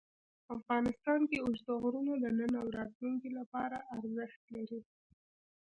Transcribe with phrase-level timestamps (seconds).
[0.55, 4.79] افغانستان کې اوږده غرونه د نن او راتلونکي لپاره ارزښت لري.